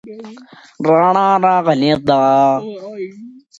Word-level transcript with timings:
رڼا 0.85 1.27
راغلې 1.43 1.93
ده. 2.07 2.19